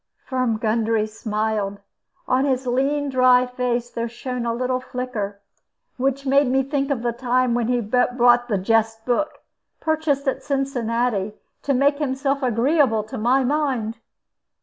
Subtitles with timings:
[0.25, 1.77] Firm Gundry smiled;
[2.27, 5.39] on his lean dry face there shone a little flicker,
[5.97, 9.43] which made me think of the time when he bought a jest book,
[9.79, 13.99] published at Cincinnati, to make himself agreeable to my mind.